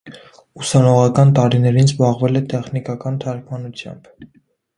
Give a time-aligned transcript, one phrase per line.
[0.61, 4.11] Ուսանողական տարիներին զբաղվել է տեխնիկական թարգմանությամբ։